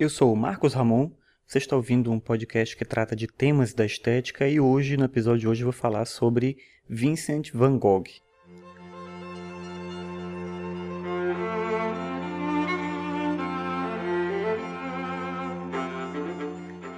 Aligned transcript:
Eu 0.00 0.08
sou 0.08 0.32
o 0.32 0.36
Marcos 0.36 0.72
Ramon, 0.72 1.10
você 1.46 1.58
está 1.58 1.76
ouvindo 1.76 2.10
um 2.10 2.18
podcast 2.18 2.74
que 2.74 2.86
trata 2.86 3.14
de 3.14 3.26
temas 3.26 3.74
da 3.74 3.84
estética 3.84 4.48
e 4.48 4.58
hoje, 4.58 4.96
no 4.96 5.04
episódio 5.04 5.40
de 5.40 5.48
hoje, 5.48 5.60
eu 5.60 5.66
vou 5.66 5.74
falar 5.74 6.06
sobre 6.06 6.56
Vincent 6.88 7.50
van 7.52 7.76
Gogh. 7.76 8.06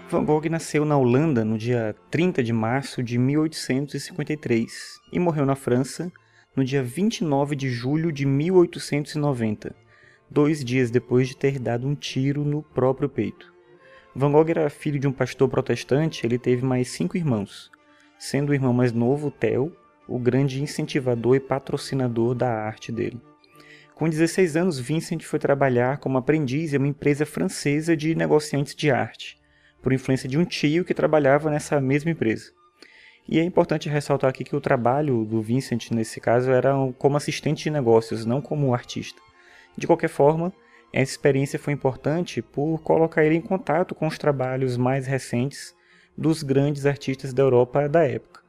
Van 0.08 0.24
Gogh 0.24 0.48
nasceu 0.48 0.84
na 0.84 0.96
Holanda 0.96 1.44
no 1.44 1.58
dia 1.58 1.96
30 2.08 2.40
de 2.40 2.52
março 2.52 3.02
de 3.02 3.18
1853 3.18 4.70
e 5.12 5.18
morreu 5.18 5.44
na 5.44 5.56
França 5.56 6.12
no 6.54 6.64
dia 6.64 6.84
29 6.84 7.56
de 7.56 7.68
julho 7.68 8.12
de 8.12 8.24
1890 8.24 9.81
dois 10.32 10.64
dias 10.64 10.90
depois 10.90 11.28
de 11.28 11.36
ter 11.36 11.58
dado 11.58 11.86
um 11.86 11.94
tiro 11.94 12.42
no 12.42 12.62
próprio 12.62 13.08
peito. 13.08 13.52
Van 14.16 14.32
Gogh 14.32 14.48
era 14.48 14.70
filho 14.70 14.98
de 14.98 15.06
um 15.06 15.12
pastor 15.12 15.48
protestante, 15.48 16.24
ele 16.24 16.38
teve 16.38 16.64
mais 16.64 16.88
cinco 16.88 17.18
irmãos, 17.18 17.70
sendo 18.18 18.50
o 18.50 18.54
irmão 18.54 18.72
mais 18.72 18.92
novo, 18.92 19.30
Theo, 19.30 19.76
o 20.08 20.18
grande 20.18 20.62
incentivador 20.62 21.36
e 21.36 21.40
patrocinador 21.40 22.34
da 22.34 22.50
arte 22.50 22.90
dele. 22.90 23.20
Com 23.94 24.08
16 24.08 24.56
anos, 24.56 24.80
Vincent 24.80 25.22
foi 25.22 25.38
trabalhar 25.38 25.98
como 25.98 26.16
aprendiz 26.16 26.72
em 26.72 26.78
uma 26.78 26.88
empresa 26.88 27.26
francesa 27.26 27.94
de 27.94 28.14
negociantes 28.14 28.74
de 28.74 28.90
arte, 28.90 29.38
por 29.82 29.92
influência 29.92 30.28
de 30.28 30.38
um 30.38 30.46
tio 30.46 30.84
que 30.84 30.94
trabalhava 30.94 31.50
nessa 31.50 31.78
mesma 31.78 32.10
empresa. 32.10 32.52
E 33.28 33.38
é 33.38 33.44
importante 33.44 33.88
ressaltar 33.88 34.30
aqui 34.30 34.44
que 34.44 34.56
o 34.56 34.60
trabalho 34.60 35.24
do 35.24 35.42
Vincent, 35.42 35.90
nesse 35.90 36.20
caso, 36.20 36.50
era 36.50 36.72
como 36.98 37.18
assistente 37.18 37.64
de 37.64 37.70
negócios, 37.70 38.24
não 38.24 38.40
como 38.40 38.74
artista. 38.74 39.20
De 39.76 39.86
qualquer 39.86 40.08
forma, 40.08 40.52
essa 40.92 41.12
experiência 41.12 41.58
foi 41.58 41.72
importante 41.72 42.42
por 42.42 42.82
colocar 42.82 43.24
ele 43.24 43.36
em 43.36 43.40
contato 43.40 43.94
com 43.94 44.06
os 44.06 44.18
trabalhos 44.18 44.76
mais 44.76 45.06
recentes 45.06 45.74
dos 46.16 46.42
grandes 46.42 46.84
artistas 46.84 47.32
da 47.32 47.42
Europa 47.42 47.88
da 47.88 48.06
época. 48.06 48.42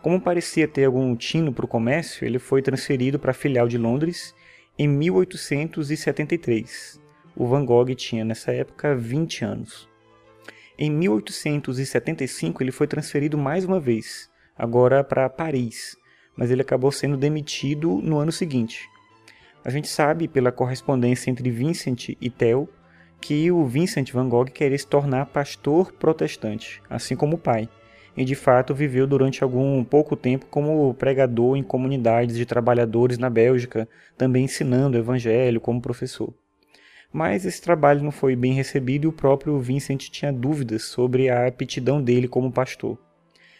Como 0.00 0.20
parecia 0.20 0.68
ter 0.68 0.84
algum 0.84 1.16
tino 1.16 1.52
para 1.52 1.64
o 1.64 1.68
comércio, 1.68 2.24
ele 2.24 2.38
foi 2.38 2.62
transferido 2.62 3.18
para 3.18 3.32
a 3.32 3.34
filial 3.34 3.66
de 3.66 3.76
Londres 3.76 4.32
em 4.78 4.86
1873. 4.86 7.00
O 7.34 7.44
Van 7.46 7.64
Gogh 7.64 7.92
tinha 7.96 8.24
nessa 8.24 8.52
época 8.52 8.94
20 8.94 9.44
anos. 9.44 9.88
Em 10.78 10.88
1875 10.88 12.62
ele 12.62 12.70
foi 12.70 12.86
transferido 12.86 13.36
mais 13.36 13.64
uma 13.64 13.80
vez, 13.80 14.30
agora 14.56 15.02
para 15.02 15.28
Paris, 15.28 15.96
mas 16.36 16.52
ele 16.52 16.62
acabou 16.62 16.92
sendo 16.92 17.16
demitido 17.16 18.00
no 18.00 18.18
ano 18.18 18.30
seguinte. 18.30 18.88
A 19.68 19.70
gente 19.70 19.86
sabe 19.86 20.26
pela 20.26 20.50
correspondência 20.50 21.30
entre 21.30 21.50
Vincent 21.50 22.16
e 22.18 22.30
Theo 22.30 22.70
que 23.20 23.52
o 23.52 23.66
Vincent 23.66 24.10
van 24.12 24.26
Gogh 24.26 24.46
queria 24.46 24.78
se 24.78 24.86
tornar 24.86 25.26
pastor 25.26 25.92
protestante, 25.92 26.80
assim 26.88 27.14
como 27.14 27.36
o 27.36 27.38
pai, 27.38 27.68
e 28.16 28.24
de 28.24 28.34
fato 28.34 28.74
viveu 28.74 29.06
durante 29.06 29.44
algum 29.44 29.84
pouco 29.84 30.16
tempo 30.16 30.46
como 30.46 30.94
pregador 30.94 31.54
em 31.54 31.62
comunidades 31.62 32.34
de 32.34 32.46
trabalhadores 32.46 33.18
na 33.18 33.28
Bélgica, 33.28 33.86
também 34.16 34.46
ensinando 34.46 34.96
o 34.96 35.00
evangelho 35.00 35.60
como 35.60 35.82
professor. 35.82 36.32
Mas 37.12 37.44
esse 37.44 37.60
trabalho 37.60 38.02
não 38.02 38.10
foi 38.10 38.34
bem 38.34 38.54
recebido 38.54 39.04
e 39.04 39.08
o 39.08 39.12
próprio 39.12 39.60
Vincent 39.60 40.08
tinha 40.08 40.32
dúvidas 40.32 40.84
sobre 40.84 41.28
a 41.28 41.46
aptidão 41.46 42.02
dele 42.02 42.26
como 42.26 42.50
pastor. 42.50 42.98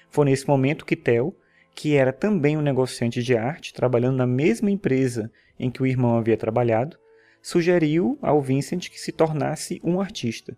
Foi 0.08 0.24
nesse 0.24 0.48
momento 0.48 0.86
que 0.86 0.96
Theo, 0.96 1.36
que 1.74 1.96
era 1.96 2.14
também 2.14 2.56
um 2.56 2.62
negociante 2.62 3.22
de 3.22 3.36
arte, 3.36 3.74
trabalhando 3.74 4.16
na 4.16 4.26
mesma 4.26 4.70
empresa 4.70 5.30
em 5.58 5.70
que 5.70 5.82
o 5.82 5.86
irmão 5.86 6.16
havia 6.16 6.36
trabalhado, 6.36 6.96
sugeriu 7.42 8.18
ao 8.20 8.42
Vincent 8.42 8.88
que 8.88 9.00
se 9.00 9.12
tornasse 9.12 9.80
um 9.82 10.00
artista. 10.00 10.56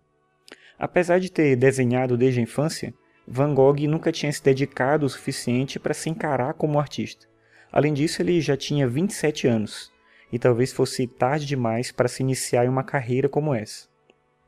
Apesar 0.77 1.19
de 1.19 1.31
ter 1.31 1.55
desenhado 1.55 2.17
desde 2.17 2.39
a 2.39 2.43
infância, 2.43 2.93
Van 3.27 3.53
Gogh 3.53 3.87
nunca 3.87 4.11
tinha 4.11 4.31
se 4.31 4.43
dedicado 4.43 5.05
o 5.05 5.09
suficiente 5.09 5.79
para 5.79 5.93
se 5.93 6.09
encarar 6.09 6.53
como 6.53 6.79
artista. 6.79 7.27
Além 7.71 7.93
disso, 7.93 8.21
ele 8.21 8.41
já 8.41 8.57
tinha 8.57 8.87
27 8.87 9.47
anos, 9.47 9.91
e 10.31 10.39
talvez 10.39 10.73
fosse 10.73 11.07
tarde 11.07 11.45
demais 11.45 11.91
para 11.91 12.07
se 12.07 12.23
iniciar 12.23 12.65
em 12.65 12.69
uma 12.69 12.83
carreira 12.83 13.29
como 13.29 13.53
essa. 13.53 13.87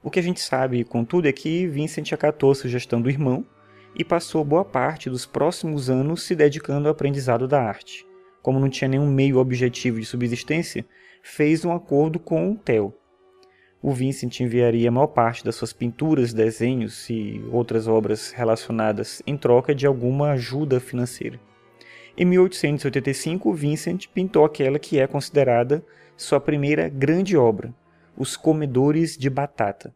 O 0.02 0.10
que 0.10 0.20
a 0.20 0.24
gente 0.24 0.42
sabe, 0.42 0.84
contudo, 0.84 1.28
é 1.28 1.32
que 1.32 1.68
Vincent 1.68 2.12
acatou 2.12 2.52
a 2.52 2.56
sugestão 2.56 3.02
do 3.02 3.10
irmão 3.10 3.46
e 3.96 4.04
passou 4.04 4.44
boa 4.44 4.66
parte 4.66 5.10
dos 5.10 5.26
próximos 5.26 5.90
anos 5.90 6.24
se 6.24 6.36
dedicando 6.36 6.88
ao 6.88 6.92
aprendizado 6.92 7.48
da 7.48 7.62
arte 7.62 8.06
como 8.44 8.60
não 8.60 8.70
tinha 8.70 8.90
nenhum 8.90 9.08
meio 9.08 9.38
objetivo 9.38 10.00
de 10.00 10.06
subsistência, 10.06 10.86
fez 11.24 11.64
um 11.64 11.72
acordo 11.72 12.20
com 12.20 12.52
o 12.52 12.56
Theo. 12.56 12.94
O 13.82 13.92
Vincent 13.92 14.42
enviaria 14.42 14.90
a 14.90 14.92
maior 14.92 15.08
parte 15.08 15.44
das 15.44 15.56
suas 15.56 15.72
pinturas, 15.74 16.34
desenhos 16.34 17.10
e 17.10 17.42
outras 17.52 17.88
obras 17.88 18.32
relacionadas 18.32 19.24
em 19.26 19.38
troca 19.38 19.74
de 19.74 19.88
alguma 19.88 20.32
ajuda 20.32 20.80
financeira. 20.80 21.40
Em 22.18 22.26
1885, 22.26 23.54
Vincent 23.54 24.08
pintou 24.08 24.46
aquela 24.46 24.78
que 24.78 25.00
é 25.00 25.08
considerada 25.08 25.84
sua 26.16 26.40
primeira 26.40 26.88
grande 26.90 27.36
obra, 27.38 27.74
Os 28.16 28.36
Comedores 28.36 29.18
de 29.18 29.30
Batata. 29.30 29.96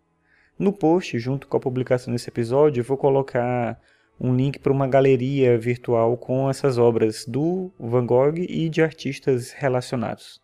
No 0.57 0.71
post, 0.73 1.19
junto 1.19 1.47
com 1.47 1.57
a 1.57 1.59
publicação 1.59 2.13
desse 2.13 2.29
episódio, 2.29 2.81
eu 2.81 2.85
vou 2.85 2.97
colocar 2.97 3.79
um 4.19 4.35
link 4.35 4.59
para 4.59 4.71
uma 4.71 4.87
galeria 4.87 5.57
virtual 5.57 6.17
com 6.17 6.49
essas 6.49 6.77
obras 6.77 7.25
do 7.25 7.71
Van 7.79 8.05
Gogh 8.05 8.37
e 8.37 8.67
de 8.69 8.81
artistas 8.81 9.51
relacionados. 9.51 10.41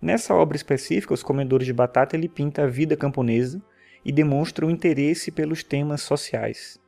Nessa 0.00 0.34
obra 0.34 0.56
específica, 0.56 1.14
Os 1.14 1.22
Comedores 1.22 1.66
de 1.66 1.72
Batata, 1.72 2.16
ele 2.16 2.28
pinta 2.28 2.64
a 2.64 2.66
vida 2.66 2.96
camponesa 2.96 3.60
e 4.04 4.12
demonstra 4.12 4.66
o 4.66 4.70
interesse 4.70 5.30
pelos 5.30 5.62
temas 5.62 6.02
sociais. 6.02 6.78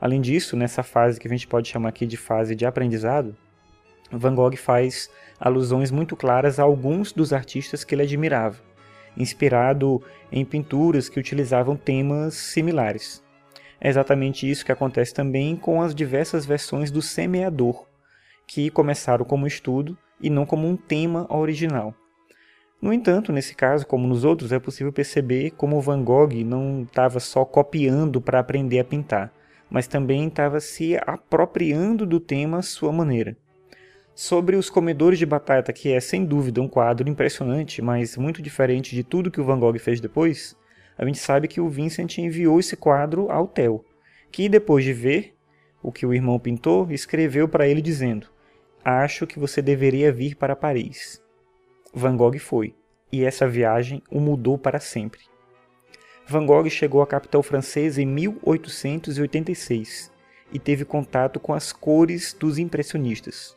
Além 0.00 0.20
disso, 0.20 0.56
nessa 0.56 0.82
fase 0.82 1.18
que 1.18 1.26
a 1.26 1.30
gente 1.30 1.46
pode 1.46 1.68
chamar 1.68 1.90
aqui 1.90 2.06
de 2.06 2.16
fase 2.16 2.54
de 2.54 2.64
aprendizado, 2.64 3.36
Van 4.10 4.34
Gogh 4.34 4.56
faz 4.56 5.10
alusões 5.38 5.90
muito 5.90 6.16
claras 6.16 6.58
a 6.58 6.62
alguns 6.62 7.12
dos 7.12 7.32
artistas 7.32 7.84
que 7.84 7.94
ele 7.94 8.02
admirava, 8.02 8.58
inspirado 9.16 10.02
em 10.30 10.44
pinturas 10.44 11.08
que 11.08 11.20
utilizavam 11.20 11.76
temas 11.76 12.34
similares. 12.34 13.22
É 13.80 13.88
exatamente 13.88 14.48
isso 14.50 14.64
que 14.64 14.72
acontece 14.72 15.14
também 15.14 15.56
com 15.56 15.80
as 15.80 15.94
diversas 15.94 16.44
versões 16.44 16.90
do 16.90 17.00
semeador, 17.00 17.86
que 18.46 18.70
começaram 18.70 19.24
como 19.24 19.46
estudo 19.46 19.96
e 20.20 20.28
não 20.28 20.44
como 20.44 20.66
um 20.66 20.76
tema 20.76 21.26
original. 21.32 21.94
No 22.80 22.92
entanto, 22.92 23.32
nesse 23.32 23.54
caso, 23.54 23.86
como 23.86 24.06
nos 24.06 24.24
outros, 24.24 24.52
é 24.52 24.58
possível 24.58 24.92
perceber 24.92 25.50
como 25.50 25.80
Van 25.80 26.02
Gogh 26.02 26.44
não 26.44 26.82
estava 26.82 27.18
só 27.18 27.44
copiando 27.44 28.20
para 28.20 28.38
aprender 28.38 28.78
a 28.78 28.84
pintar, 28.84 29.32
mas 29.68 29.88
também 29.88 30.28
estava 30.28 30.60
se 30.60 30.96
apropriando 30.96 32.06
do 32.06 32.20
tema 32.20 32.58
à 32.58 32.62
sua 32.62 32.92
maneira. 32.92 33.36
Sobre 34.14 34.56
os 34.56 34.70
comedores 34.70 35.18
de 35.18 35.26
batata, 35.26 35.72
que 35.72 35.92
é 35.92 36.00
sem 36.00 36.24
dúvida 36.24 36.60
um 36.60 36.68
quadro 36.68 37.08
impressionante, 37.08 37.82
mas 37.82 38.16
muito 38.16 38.42
diferente 38.42 38.94
de 38.94 39.04
tudo 39.04 39.30
que 39.30 39.40
o 39.40 39.44
Van 39.44 39.58
Gogh 39.58 39.78
fez 39.78 40.00
depois, 40.00 40.56
a 40.98 41.06
gente 41.06 41.18
sabe 41.18 41.46
que 41.46 41.60
o 41.60 41.68
Vincent 41.68 42.18
enviou 42.18 42.58
esse 42.58 42.76
quadro 42.76 43.30
ao 43.30 43.46
Theo, 43.46 43.84
que 44.32 44.48
depois 44.48 44.84
de 44.84 44.92
ver 44.92 45.36
o 45.80 45.92
que 45.92 46.04
o 46.04 46.12
irmão 46.12 46.40
pintou, 46.40 46.90
escreveu 46.90 47.48
para 47.48 47.68
ele 47.68 47.80
dizendo: 47.80 48.26
Acho 48.84 49.24
que 49.24 49.38
você 49.38 49.62
deveria 49.62 50.12
vir 50.12 50.34
para 50.34 50.56
Paris. 50.56 51.22
Van 51.94 52.16
Gogh 52.16 52.36
foi, 52.40 52.74
e 53.12 53.24
essa 53.24 53.48
viagem 53.48 54.02
o 54.10 54.18
mudou 54.18 54.58
para 54.58 54.80
sempre. 54.80 55.20
Van 56.26 56.44
Gogh 56.44 56.68
chegou 56.68 57.00
à 57.00 57.06
capital 57.06 57.44
francesa 57.44 58.02
em 58.02 58.06
1886 58.06 60.10
e 60.52 60.58
teve 60.58 60.84
contato 60.84 61.38
com 61.38 61.54
as 61.54 61.72
cores 61.72 62.34
dos 62.34 62.58
impressionistas. 62.58 63.56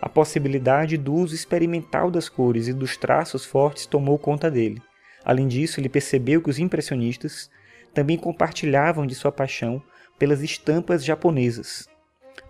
A 0.00 0.08
possibilidade 0.08 0.96
do 0.96 1.12
uso 1.12 1.34
experimental 1.34 2.10
das 2.10 2.28
cores 2.28 2.68
e 2.68 2.72
dos 2.72 2.96
traços 2.96 3.44
fortes 3.44 3.86
tomou 3.86 4.18
conta 4.18 4.50
dele. 4.50 4.80
Além 5.24 5.46
disso, 5.46 5.80
ele 5.80 5.88
percebeu 5.88 6.42
que 6.42 6.50
os 6.50 6.58
impressionistas 6.58 7.50
também 7.92 8.16
compartilhavam 8.16 9.06
de 9.06 9.14
sua 9.14 9.32
paixão 9.32 9.82
pelas 10.18 10.42
estampas 10.42 11.04
japonesas, 11.04 11.88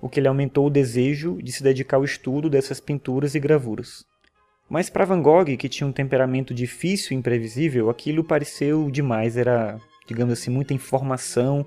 o 0.00 0.08
que 0.08 0.20
lhe 0.20 0.28
aumentou 0.28 0.66
o 0.66 0.70
desejo 0.70 1.38
de 1.42 1.52
se 1.52 1.62
dedicar 1.62 1.96
ao 1.96 2.04
estudo 2.04 2.50
dessas 2.50 2.80
pinturas 2.80 3.34
e 3.34 3.40
gravuras. 3.40 4.04
Mas 4.68 4.88
para 4.88 5.04
Van 5.04 5.20
Gogh, 5.20 5.56
que 5.56 5.68
tinha 5.68 5.86
um 5.86 5.92
temperamento 5.92 6.54
difícil 6.54 7.12
e 7.12 7.18
imprevisível, 7.18 7.90
aquilo 7.90 8.22
pareceu 8.22 8.88
demais, 8.90 9.36
era, 9.36 9.78
digamos 10.06 10.32
assim, 10.32 10.50
muita 10.50 10.72
informação 10.72 11.66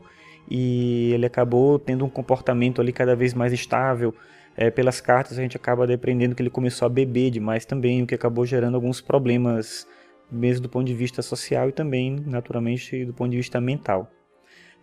e 0.49 1.11
ele 1.13 1.25
acabou 1.25 1.77
tendo 1.77 2.05
um 2.05 2.09
comportamento 2.09 2.79
ali 2.79 2.93
cada 2.93 3.15
vez 3.15 3.33
mais 3.33 3.51
estável. 3.51 4.13
É, 4.55 4.69
pelas 4.69 5.01
cartas 5.01 5.37
a 5.37 5.41
gente 5.41 5.57
acaba 5.57 5.87
depreendendo 5.87 6.35
que 6.35 6.41
ele 6.41 6.49
começou 6.49 6.85
a 6.85 6.89
beber 6.89 7.31
demais 7.31 7.65
também, 7.65 8.03
o 8.03 8.07
que 8.07 8.15
acabou 8.15 8.45
gerando 8.45 8.75
alguns 8.75 9.01
problemas 9.01 9.87
mesmo 10.33 10.63
do 10.63 10.69
ponto 10.69 10.85
de 10.85 10.93
vista 10.93 11.21
social 11.21 11.69
e 11.69 11.71
também, 11.71 12.15
naturalmente, 12.25 13.05
do 13.05 13.13
ponto 13.13 13.31
de 13.31 13.37
vista 13.37 13.61
mental. 13.61 14.11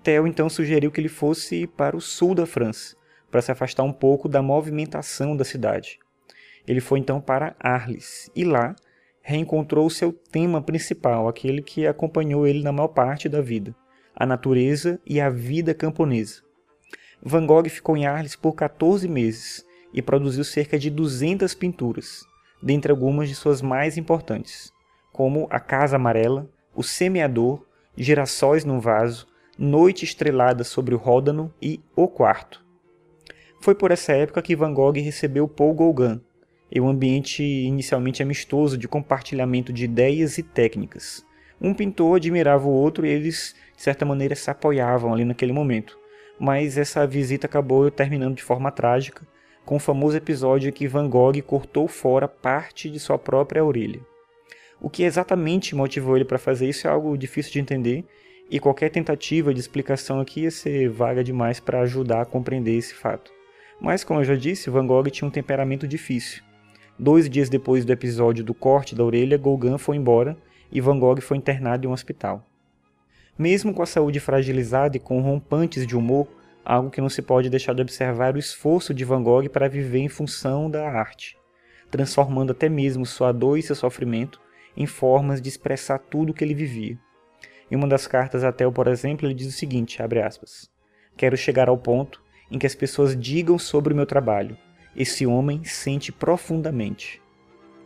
Theo 0.02 0.26
então 0.26 0.48
sugeriu 0.48 0.90
que 0.90 1.00
ele 1.00 1.08
fosse 1.08 1.66
para 1.66 1.96
o 1.96 2.00
sul 2.00 2.34
da 2.34 2.46
França, 2.46 2.96
para 3.30 3.42
se 3.42 3.52
afastar 3.52 3.82
um 3.82 3.92
pouco 3.92 4.28
da 4.28 4.40
movimentação 4.40 5.36
da 5.36 5.44
cidade. 5.44 5.98
Ele 6.66 6.80
foi 6.80 6.98
então 6.98 7.20
para 7.20 7.54
Arles 7.58 8.30
e 8.34 8.44
lá 8.44 8.74
reencontrou 9.22 9.88
seu 9.90 10.12
tema 10.12 10.62
principal, 10.62 11.28
aquele 11.28 11.62
que 11.62 11.86
acompanhou 11.86 12.46
ele 12.46 12.62
na 12.62 12.72
maior 12.72 12.88
parte 12.88 13.28
da 13.28 13.40
vida, 13.40 13.74
a 14.14 14.24
natureza 14.24 15.00
e 15.06 15.20
a 15.20 15.28
vida 15.28 15.74
camponesa. 15.74 16.42
Van 17.22 17.46
Gogh 17.46 17.68
ficou 17.68 17.96
em 17.96 18.06
Arles 18.06 18.34
por 18.34 18.54
14 18.54 19.06
meses 19.06 19.64
e 19.92 20.00
produziu 20.00 20.44
cerca 20.44 20.78
de 20.78 20.88
200 20.88 21.54
pinturas, 21.54 22.24
dentre 22.62 22.90
algumas 22.90 23.28
de 23.28 23.34
suas 23.34 23.60
mais 23.60 23.98
importantes, 23.98 24.72
como 25.12 25.46
A 25.50 25.60
Casa 25.60 25.96
Amarela, 25.96 26.48
O 26.74 26.82
Semeador, 26.82 27.64
Girassóis 27.96 28.64
num 28.64 28.80
Vaso, 28.80 29.26
Noite 29.58 30.04
Estrelada 30.04 30.64
sobre 30.64 30.94
o 30.94 30.98
Ródano 30.98 31.52
e 31.60 31.80
O 31.94 32.08
Quarto. 32.08 32.64
Foi 33.60 33.74
por 33.74 33.90
essa 33.90 34.12
época 34.12 34.40
que 34.40 34.56
Van 34.56 34.72
Gogh 34.72 34.94
recebeu 34.94 35.46
Paul 35.46 35.74
Gauguin, 35.74 36.20
em 36.72 36.80
um 36.80 36.88
ambiente 36.88 37.42
inicialmente 37.42 38.22
amistoso 38.22 38.78
de 38.78 38.88
compartilhamento 38.88 39.72
de 39.72 39.84
ideias 39.84 40.38
e 40.38 40.42
técnicas. 40.42 41.26
Um 41.60 41.74
pintor 41.74 42.16
admirava 42.16 42.66
o 42.66 42.72
outro 42.72 43.04
e 43.04 43.10
eles, 43.10 43.54
de 43.76 43.82
certa 43.82 44.06
maneira, 44.06 44.34
se 44.34 44.50
apoiavam 44.50 45.12
ali 45.12 45.26
naquele 45.26 45.52
momento. 45.52 45.98
Mas 46.38 46.78
essa 46.78 47.06
visita 47.06 47.46
acabou 47.46 47.90
terminando 47.90 48.36
de 48.36 48.42
forma 48.42 48.70
trágica, 48.70 49.26
com 49.66 49.76
o 49.76 49.80
famoso 49.80 50.16
episódio 50.16 50.70
em 50.70 50.72
que 50.72 50.88
Van 50.88 51.08
Gogh 51.08 51.42
cortou 51.42 51.86
fora 51.86 52.26
parte 52.26 52.88
de 52.88 52.98
sua 52.98 53.18
própria 53.18 53.62
orelha. 53.62 54.00
O 54.80 54.88
que 54.88 55.02
exatamente 55.02 55.74
motivou 55.74 56.16
ele 56.16 56.24
para 56.24 56.38
fazer 56.38 56.68
isso 56.68 56.86
é 56.86 56.90
algo 56.90 57.16
difícil 57.18 57.52
de 57.52 57.60
entender, 57.60 58.04
e 58.50 58.58
qualquer 58.58 58.88
tentativa 58.88 59.52
de 59.52 59.60
explicação 59.60 60.20
aqui 60.20 60.40
ia 60.40 60.50
ser 60.50 60.88
vaga 60.88 61.22
demais 61.22 61.60
para 61.60 61.80
ajudar 61.82 62.22
a 62.22 62.26
compreender 62.26 62.76
esse 62.76 62.94
fato. 62.94 63.30
Mas, 63.80 64.02
como 64.02 64.20
eu 64.20 64.24
já 64.24 64.34
disse, 64.34 64.70
Van 64.70 64.86
Gogh 64.86 65.08
tinha 65.10 65.28
um 65.28 65.30
temperamento 65.30 65.86
difícil. 65.86 66.42
Dois 66.98 67.30
dias 67.30 67.48
depois 67.48 67.84
do 67.84 67.92
episódio 67.92 68.42
do 68.42 68.52
corte 68.52 68.94
da 68.94 69.04
orelha, 69.04 69.38
Gauguin 69.38 69.78
foi 69.78 69.96
embora 69.96 70.36
e 70.72 70.80
Van 70.80 70.98
Gogh 70.98 71.20
foi 71.20 71.36
internado 71.36 71.86
em 71.86 71.88
um 71.88 71.92
hospital. 71.92 72.44
Mesmo 73.38 73.72
com 73.72 73.82
a 73.82 73.86
saúde 73.86 74.20
fragilizada 74.20 74.96
e 74.96 75.00
com 75.00 75.20
rompantes 75.20 75.86
de 75.86 75.96
humor, 75.96 76.26
algo 76.64 76.90
que 76.90 77.00
não 77.00 77.08
se 77.08 77.22
pode 77.22 77.48
deixar 77.48 77.74
de 77.74 77.80
observar 77.80 78.34
é 78.34 78.36
o 78.36 78.38
esforço 78.38 78.92
de 78.92 79.04
Van 79.04 79.22
Gogh 79.22 79.48
para 79.48 79.68
viver 79.68 80.00
em 80.00 80.08
função 80.08 80.70
da 80.70 80.90
arte, 80.90 81.38
transformando 81.90 82.52
até 82.52 82.68
mesmo 82.68 83.06
sua 83.06 83.32
dor 83.32 83.56
e 83.56 83.62
seu 83.62 83.74
sofrimento 83.74 84.40
em 84.76 84.86
formas 84.86 85.40
de 85.40 85.48
expressar 85.48 85.98
tudo 85.98 86.30
o 86.30 86.34
que 86.34 86.44
ele 86.44 86.54
vivia. 86.54 86.98
Em 87.70 87.76
uma 87.76 87.86
das 87.86 88.06
cartas 88.06 88.42
a 88.42 88.52
Theo, 88.52 88.72
por 88.72 88.88
exemplo, 88.88 89.26
ele 89.26 89.34
diz 89.34 89.46
o 89.46 89.52
seguinte, 89.52 90.02
aspas, 90.02 90.70
Quero 91.16 91.36
chegar 91.36 91.68
ao 91.68 91.78
ponto 91.78 92.22
em 92.50 92.58
que 92.58 92.66
as 92.66 92.74
pessoas 92.74 93.16
digam 93.16 93.58
sobre 93.58 93.92
o 93.92 93.96
meu 93.96 94.06
trabalho. 94.06 94.56
Esse 94.96 95.26
homem 95.26 95.62
sente 95.64 96.10
profundamente. 96.10 97.22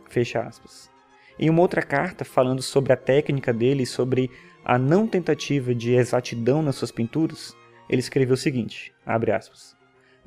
Fecha 0.09 0.41
aspas. 0.41 0.89
Em 1.37 1.49
uma 1.49 1.61
outra 1.61 1.81
carta, 1.81 2.23
falando 2.23 2.61
sobre 2.61 2.93
a 2.93 2.97
técnica 2.97 3.53
dele 3.53 3.83
e 3.83 3.87
sobre 3.87 4.31
a 4.63 4.79
não 4.79 5.05
tentativa 5.05 5.75
de 5.75 5.93
exatidão 5.93 6.63
nas 6.63 6.75
suas 6.75 6.91
pinturas, 6.91 7.55
ele 7.89 7.99
escreveu 7.99 8.33
o 8.33 8.37
seguinte, 8.37 8.93
aspas, 9.05 9.75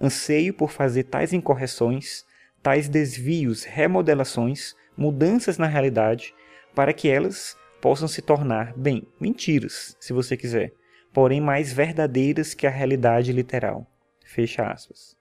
Anseio 0.00 0.54
por 0.54 0.70
fazer 0.70 1.04
tais 1.04 1.32
incorreções, 1.32 2.24
tais 2.62 2.88
desvios, 2.88 3.64
remodelações, 3.64 4.76
mudanças 4.96 5.58
na 5.58 5.66
realidade, 5.66 6.32
para 6.74 6.92
que 6.92 7.08
elas 7.08 7.56
possam 7.80 8.08
se 8.08 8.22
tornar, 8.22 8.72
bem, 8.76 9.06
mentiras, 9.20 9.96
se 10.00 10.12
você 10.12 10.36
quiser, 10.36 10.72
porém 11.12 11.40
mais 11.40 11.72
verdadeiras 11.72 12.54
que 12.54 12.66
a 12.66 12.70
realidade 12.70 13.32
literal. 13.32 13.86
Fecha 14.24 14.66
aspas. 14.66 15.16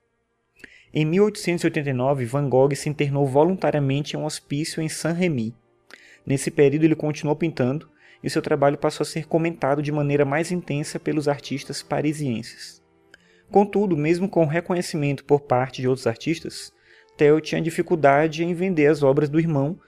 Em 0.94 1.06
1889, 1.06 2.26
Van 2.26 2.50
Gogh 2.50 2.74
se 2.76 2.90
internou 2.90 3.26
voluntariamente 3.26 4.16
em 4.16 4.20
um 4.20 4.26
hospício 4.26 4.82
em 4.82 4.90
Saint-Rémy. 4.90 5.56
Nesse 6.26 6.50
período, 6.50 6.86
ele 6.86 6.96
continuou 6.96 7.36
pintando 7.36 7.90
e 8.24 8.30
seu 8.30 8.42
trabalho 8.42 8.78
passou 8.78 9.04
a 9.04 9.08
ser 9.08 9.28
comentado 9.28 9.82
de 9.82 9.92
maneira 9.92 10.26
mais 10.26 10.52
intensa 10.52 11.00
pelos 11.00 11.28
artistas 11.28 11.84
parisienses. 11.84 12.82
Contudo, 13.52 13.96
mesmo 13.96 14.28
com 14.28 14.46
reconhecimento 14.46 15.24
por 15.24 15.42
parte 15.42 15.82
de 15.82 15.88
outros 15.88 16.08
artistas, 16.08 16.74
Theo 17.16 17.40
tinha 17.40 17.62
dificuldade 17.62 18.44
em 18.44 18.54
vender 18.54 18.88
as 18.88 19.04
obras 19.04 19.30
do 19.30 19.40
irmão 19.40 19.80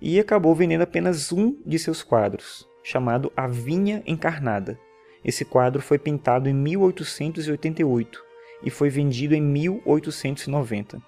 e 0.00 0.18
acabou 0.18 0.54
vendendo 0.54 0.82
apenas 0.82 1.32
um 1.32 1.56
de 1.66 1.78
seus 1.78 2.02
quadros, 2.02 2.68
chamado 2.82 3.32
A 3.36 3.46
Vinha 3.46 4.02
Encarnada. 4.06 4.78
Esse 5.24 5.44
quadro 5.44 5.82
foi 5.82 5.98
pintado 5.98 6.48
em 6.48 6.54
1888 6.54 8.22
e 8.62 8.70
foi 8.70 8.88
vendido 8.88 9.34
em 9.34 9.40
1890. 9.40 11.02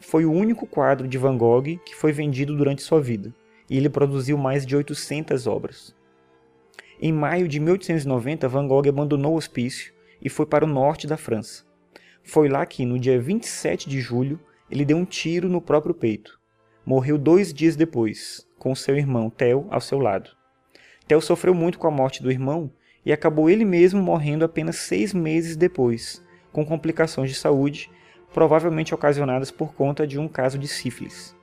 Foi 0.00 0.24
o 0.24 0.32
único 0.32 0.66
quadro 0.66 1.08
de 1.08 1.18
Van 1.18 1.36
Gogh 1.36 1.78
que 1.84 1.94
foi 1.94 2.12
vendido 2.12 2.56
durante 2.56 2.82
sua 2.82 3.00
vida, 3.00 3.34
e 3.68 3.76
ele 3.76 3.88
produziu 3.88 4.36
mais 4.36 4.66
de 4.66 4.76
800 4.76 5.46
obras. 5.46 5.94
Em 7.00 7.12
maio 7.12 7.48
de 7.48 7.60
1890, 7.60 8.48
Van 8.48 8.66
Gogh 8.66 8.88
abandonou 8.88 9.34
o 9.34 9.36
hospício 9.36 9.92
e 10.20 10.28
foi 10.28 10.46
para 10.46 10.64
o 10.64 10.68
norte 10.68 11.06
da 11.06 11.16
França. 11.16 11.64
Foi 12.22 12.48
lá 12.48 12.64
que, 12.64 12.84
no 12.84 12.98
dia 12.98 13.20
27 13.20 13.88
de 13.88 14.00
julho, 14.00 14.40
ele 14.70 14.84
deu 14.84 14.96
um 14.96 15.04
tiro 15.04 15.48
no 15.48 15.60
próprio 15.60 15.94
peito. 15.94 16.38
Morreu 16.86 17.18
dois 17.18 17.52
dias 17.52 17.74
depois, 17.74 18.46
com 18.60 18.72
seu 18.72 18.96
irmão 18.96 19.28
Theo 19.28 19.66
ao 19.70 19.80
seu 19.80 19.98
lado. 19.98 20.30
Theo 21.08 21.20
sofreu 21.20 21.52
muito 21.52 21.80
com 21.80 21.88
a 21.88 21.90
morte 21.90 22.22
do 22.22 22.30
irmão 22.30 22.70
e 23.04 23.12
acabou 23.12 23.50
ele 23.50 23.64
mesmo 23.64 24.00
morrendo 24.00 24.44
apenas 24.44 24.76
seis 24.76 25.12
meses 25.12 25.56
depois, 25.56 26.24
com 26.52 26.64
complicações 26.64 27.28
de 27.28 27.36
saúde, 27.36 27.90
provavelmente 28.32 28.94
ocasionadas 28.94 29.50
por 29.50 29.74
conta 29.74 30.06
de 30.06 30.16
um 30.16 30.28
caso 30.28 30.56
de 30.60 30.68
sífilis. 30.68 31.34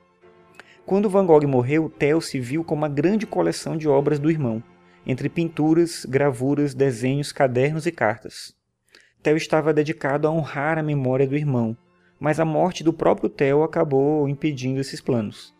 Quando 0.86 1.10
Van 1.10 1.26
Gogh 1.26 1.46
morreu, 1.46 1.90
Theo 1.90 2.22
se 2.22 2.40
viu 2.40 2.64
com 2.64 2.74
uma 2.74 2.88
grande 2.88 3.26
coleção 3.26 3.76
de 3.76 3.86
obras 3.86 4.18
do 4.18 4.30
irmão, 4.30 4.62
entre 5.06 5.28
pinturas, 5.28 6.06
gravuras, 6.06 6.72
desenhos, 6.72 7.32
cadernos 7.32 7.84
e 7.84 7.92
cartas. 7.92 8.54
Theo 9.22 9.36
estava 9.36 9.74
dedicado 9.74 10.26
a 10.26 10.30
honrar 10.30 10.78
a 10.78 10.82
memória 10.82 11.26
do 11.26 11.36
irmão, 11.36 11.76
mas 12.18 12.40
a 12.40 12.44
morte 12.44 12.84
do 12.84 12.92
próprio 12.92 13.28
Theo 13.28 13.62
acabou 13.62 14.28
impedindo 14.28 14.80
esses 14.80 15.00
planos. 15.00 15.54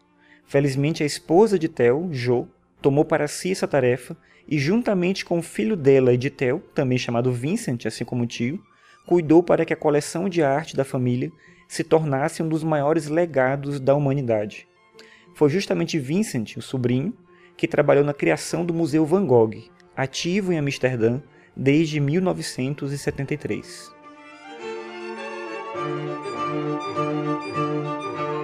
Felizmente, 0.46 1.02
a 1.02 1.06
esposa 1.06 1.58
de 1.58 1.68
Theo, 1.68 2.08
Jo, 2.12 2.48
tomou 2.80 3.04
para 3.04 3.26
si 3.26 3.52
essa 3.52 3.66
tarefa 3.66 4.16
e, 4.46 4.58
juntamente 4.58 5.24
com 5.24 5.38
o 5.38 5.42
filho 5.42 5.76
dela 5.76 6.12
e 6.12 6.18
de 6.18 6.30
Theo, 6.30 6.62
também 6.74 6.98
chamado 6.98 7.32
Vincent, 7.32 7.86
assim 7.86 8.04
como 8.04 8.24
o 8.24 8.26
tio, 8.26 8.62
cuidou 9.06 9.42
para 9.42 9.64
que 9.64 9.72
a 9.72 9.76
coleção 9.76 10.28
de 10.28 10.42
arte 10.42 10.76
da 10.76 10.84
família 10.84 11.30
se 11.66 11.82
tornasse 11.82 12.42
um 12.42 12.48
dos 12.48 12.62
maiores 12.62 13.08
legados 13.08 13.80
da 13.80 13.94
humanidade. 13.94 14.68
Foi 15.34 15.48
justamente 15.48 15.98
Vincent, 15.98 16.56
o 16.56 16.62
sobrinho, 16.62 17.12
que 17.56 17.66
trabalhou 17.66 18.04
na 18.04 18.14
criação 18.14 18.64
do 18.64 18.74
Museu 18.74 19.04
Van 19.06 19.26
Gogh, 19.26 19.54
ativo 19.96 20.52
em 20.52 20.58
Amsterdã 20.58 21.20
desde 21.56 22.00
1973. 22.00 23.94
Música 26.54 28.43